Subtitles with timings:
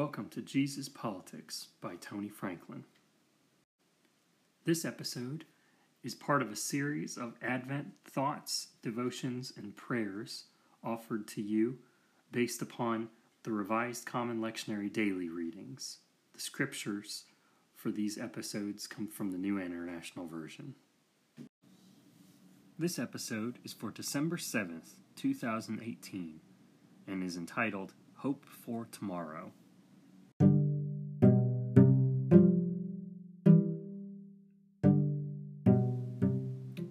[0.00, 2.84] Welcome to Jesus Politics by Tony Franklin.
[4.64, 5.44] This episode
[6.02, 10.44] is part of a series of Advent thoughts, devotions, and prayers
[10.82, 11.80] offered to you
[12.32, 13.10] based upon
[13.42, 15.98] the Revised Common Lectionary daily readings.
[16.32, 17.24] The scriptures
[17.76, 20.76] for these episodes come from the New International Version.
[22.78, 26.40] This episode is for December 7th, 2018,
[27.06, 29.52] and is entitled Hope for Tomorrow.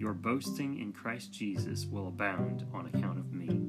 [0.00, 3.60] your boasting in Christ Jesus will abound on account of me.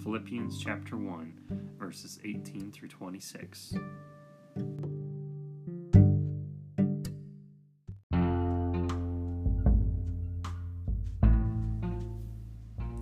[0.00, 3.74] Philippians chapter 1, verses 18 through 26.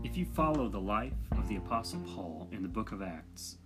[0.02, 3.58] If you follow the life of the Apostle Paul in the book of Acts,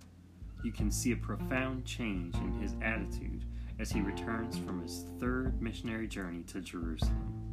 [0.61, 3.45] you can see a profound change in his attitude
[3.79, 7.52] as he returns from his third missionary journey to Jerusalem.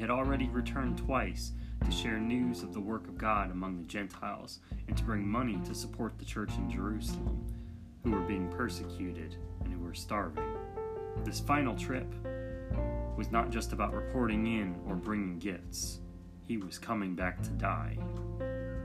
[0.00, 1.52] Had already returned twice
[1.84, 5.60] to share news of the work of God among the Gentiles and to bring money
[5.66, 7.44] to support the church in Jerusalem,
[8.02, 10.56] who were being persecuted and who were starving.
[11.22, 12.10] This final trip
[13.18, 16.00] was not just about reporting in or bringing gifts,
[16.46, 17.98] he was coming back to die.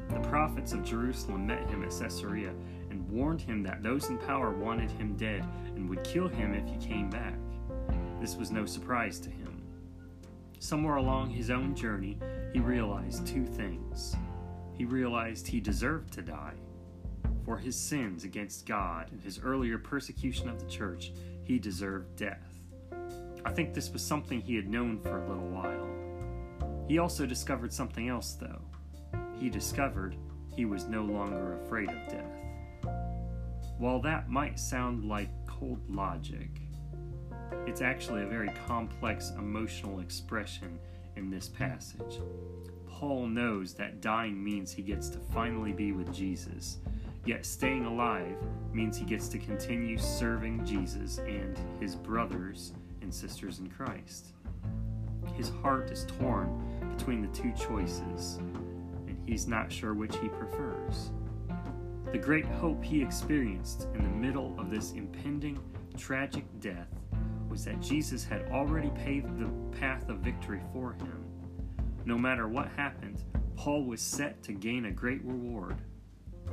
[0.09, 2.53] The prophets of Jerusalem met him at Caesarea
[2.89, 5.45] and warned him that those in power wanted him dead
[5.77, 7.37] and would kill him if he came back.
[8.19, 9.44] This was no surprise to him.
[10.65, 12.17] Somewhere along his own journey,
[12.51, 14.15] he realized two things.
[14.73, 16.55] He realized he deserved to die.
[17.43, 21.11] For his sins against God and his earlier persecution of the church,
[21.43, 22.59] he deserved death.
[23.45, 25.87] I think this was something he had known for a little while.
[26.87, 28.61] He also discovered something else, though.
[29.37, 30.15] He discovered
[30.55, 32.91] he was no longer afraid of death.
[33.77, 36.59] While that might sound like cold logic,
[37.66, 40.79] it's actually a very complex emotional expression
[41.16, 42.19] in this passage.
[42.88, 46.78] Paul knows that dying means he gets to finally be with Jesus,
[47.25, 48.38] yet staying alive
[48.72, 54.28] means he gets to continue serving Jesus and his brothers and sisters in Christ.
[55.34, 58.38] His heart is torn between the two choices,
[59.07, 61.11] and he's not sure which he prefers.
[62.11, 65.59] The great hope he experienced in the middle of this impending
[65.97, 66.88] tragic death
[67.55, 71.23] was that Jesus had already paved the path of victory for him.
[72.03, 73.23] No matter what happened,
[73.55, 75.77] Paul was set to gain a great reward.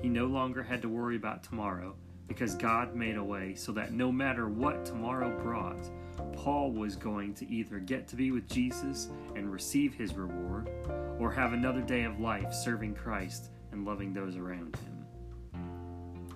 [0.00, 1.96] He no longer had to worry about tomorrow
[2.28, 5.90] because God made a way so that no matter what tomorrow brought,
[6.34, 10.70] Paul was going to either get to be with Jesus and receive his reward,
[11.19, 15.04] or have another day of life serving Christ and loving those around him.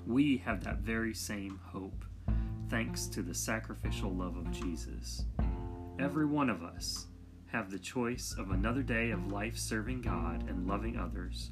[0.08, 2.04] We have that very same hope,
[2.68, 5.24] thanks to the sacrificial love of Jesus.
[5.98, 7.06] Every one of us
[7.46, 11.50] have the choice of another day of life serving God and loving others,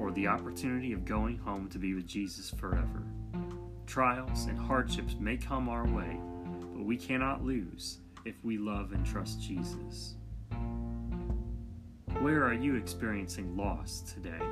[0.00, 3.02] or the opportunity of going home to be with Jesus forever.
[3.86, 6.18] Trials and hardships may come our way,
[6.74, 10.14] but we cannot lose if we love and trust Jesus.
[12.20, 14.44] Where are you experiencing loss today?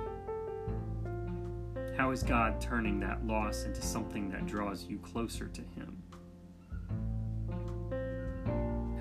[1.96, 5.91] How is God turning that loss into something that draws you closer to Him?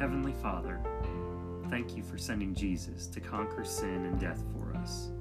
[0.02, 0.82] Heavenly Father,
[1.70, 5.12] thank you for sending Jesus to conquer sin and death for us.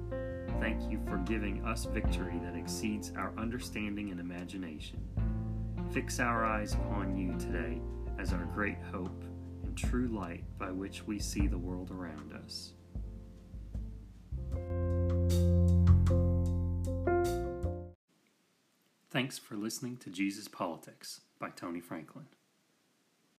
[0.59, 4.99] Thank you for giving us victory that exceeds our understanding and imagination.
[5.91, 7.79] Fix our eyes upon you today
[8.17, 9.23] as our great hope
[9.61, 12.73] and true light by which we see the world around us.
[19.11, 22.25] Thanks for listening to Jesus Politics by Tony Franklin.